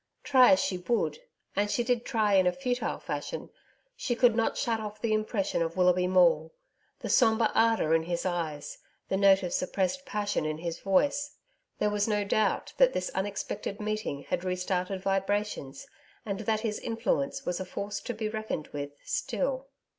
Try 0.23 0.53
as 0.53 0.59
she 0.59 0.79
would 0.79 1.19
and 1.55 1.69
she 1.69 1.83
did 1.83 2.05
try 2.05 2.33
in 2.33 2.47
a 2.47 2.51
futile 2.51 2.97
fashion 2.97 3.51
she 3.95 4.15
could 4.15 4.35
not 4.35 4.57
shut 4.57 4.79
off 4.79 4.99
the 4.99 5.13
impression 5.13 5.61
of 5.61 5.77
Willoughby 5.77 6.07
Maule 6.07 6.51
the 7.01 7.07
sombre 7.07 7.51
ardour 7.53 7.93
in 7.93 8.01
his 8.01 8.25
eyes, 8.25 8.79
the 9.09 9.15
note 9.15 9.43
of 9.43 9.53
suppressed 9.53 10.03
passion 10.07 10.43
in 10.43 10.57
his 10.57 10.79
voice. 10.79 11.35
There 11.77 11.91
was 11.91 12.07
no 12.07 12.23
doubt 12.23 12.73
that 12.77 12.93
this 12.93 13.11
unexpected 13.11 13.79
meeting 13.79 14.23
had 14.23 14.43
restarted 14.43 15.03
vibrations, 15.03 15.85
and 16.25 16.39
that 16.39 16.61
his 16.61 16.79
influence 16.79 17.45
was 17.45 17.59
a 17.59 17.63
force 17.65 17.99
to 17.99 18.15
be 18.15 18.27
reckoned 18.27 18.69
with 18.69 18.93
still. 19.03 19.67